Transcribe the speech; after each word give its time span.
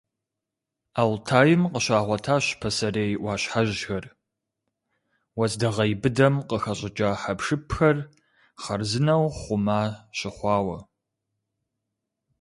Алтайм 1.01 1.61
къыщагъуэтащ 1.73 2.45
пасэрей 2.59 3.11
Ӏуащхьэжьхэр, 3.19 4.05
уэздыгъей 5.37 5.91
быдэм 6.01 6.35
къыхэщӀыкӀа 6.47 7.09
хьэпшыпхэр 7.21 7.97
хъарзынэу 8.61 9.25
хъума 9.39 9.81
щыхъуауэ. 10.17 10.77